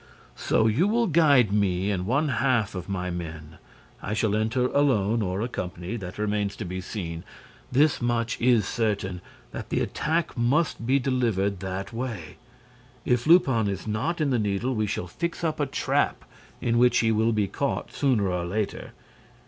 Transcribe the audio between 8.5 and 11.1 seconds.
certain, that the attack must be